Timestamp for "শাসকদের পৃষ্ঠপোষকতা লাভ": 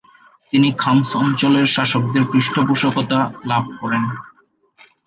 1.67-3.63